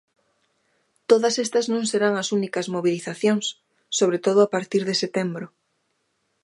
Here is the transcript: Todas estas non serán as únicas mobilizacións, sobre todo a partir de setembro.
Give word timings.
Todas 1.09 1.35
estas 1.45 1.65
non 1.73 1.83
serán 1.91 2.13
as 2.21 2.29
únicas 2.37 2.65
mobilizacións, 2.75 3.45
sobre 3.99 4.17
todo 4.25 4.39
a 4.43 4.51
partir 4.55 4.83
de 4.89 4.95
setembro. 5.03 5.47